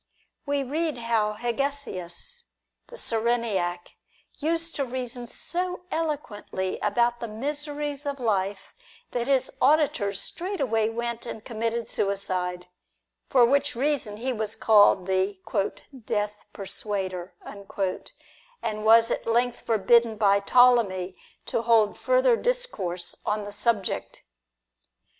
We 0.47 0.63
read 0.63 0.97
how 0.97 1.33
Hegesias, 1.33 2.45
the 2.87 2.97
Cyrenaic, 2.97 3.91
used 4.39 4.75
to 4.77 4.83
reason 4.83 5.27
so 5.27 5.83
eloquently 5.91 6.79
about 6.81 7.19
the 7.19 7.27
miseries 7.27 8.07
of 8.07 8.19
life, 8.19 8.73
that 9.11 9.27
his 9.27 9.51
auditors 9.61 10.19
straightway 10.19 10.89
went 10.89 11.27
and 11.27 11.45
committed 11.45 11.87
suicide; 11.87 12.67
for 13.29 13.45
which 13.45 13.75
reason 13.75 14.17
he 14.17 14.33
was 14.33 14.55
called 14.55 15.05
the" 15.05 15.39
death 16.07 16.45
persuader," 16.51 17.35
and 17.43 17.67
was 18.83 19.11
at 19.11 19.27
length 19.27 19.61
forbidden 19.61 20.17
by 20.17 20.39
Ptolemy 20.39 21.15
to 21.45 21.61
hold 21.61 21.95
further 21.95 22.35
discourse 22.35 23.15
on 23.23 23.43
the 23.43 23.51
subject. 23.51 24.23